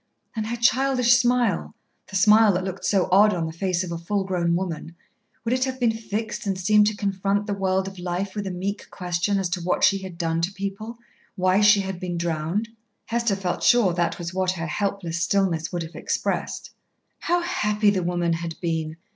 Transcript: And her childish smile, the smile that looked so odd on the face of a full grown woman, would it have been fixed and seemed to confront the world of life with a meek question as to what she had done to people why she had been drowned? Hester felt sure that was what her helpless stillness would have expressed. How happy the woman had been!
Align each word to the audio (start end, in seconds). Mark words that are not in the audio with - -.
And 0.35 0.47
her 0.47 0.55
childish 0.55 1.13
smile, 1.17 1.75
the 2.07 2.15
smile 2.15 2.53
that 2.53 2.63
looked 2.63 2.85
so 2.85 3.07
odd 3.11 3.35
on 3.35 3.45
the 3.45 3.53
face 3.53 3.83
of 3.83 3.91
a 3.91 3.99
full 3.99 4.23
grown 4.23 4.55
woman, 4.55 4.95
would 5.45 5.53
it 5.53 5.65
have 5.65 5.79
been 5.79 5.91
fixed 5.95 6.47
and 6.47 6.57
seemed 6.57 6.87
to 6.87 6.95
confront 6.95 7.45
the 7.45 7.53
world 7.53 7.87
of 7.87 7.99
life 7.99 8.33
with 8.33 8.47
a 8.47 8.49
meek 8.49 8.89
question 8.89 9.37
as 9.37 9.47
to 9.49 9.61
what 9.61 9.83
she 9.83 9.99
had 9.99 10.17
done 10.17 10.41
to 10.41 10.51
people 10.53 10.97
why 11.35 11.61
she 11.61 11.81
had 11.81 11.99
been 11.99 12.17
drowned? 12.17 12.67
Hester 13.05 13.35
felt 13.35 13.61
sure 13.61 13.93
that 13.93 14.17
was 14.17 14.33
what 14.33 14.49
her 14.53 14.65
helpless 14.65 15.21
stillness 15.21 15.71
would 15.71 15.83
have 15.83 15.93
expressed. 15.93 16.71
How 17.19 17.41
happy 17.41 17.91
the 17.91 18.01
woman 18.01 18.33
had 18.33 18.55
been! 18.59 18.97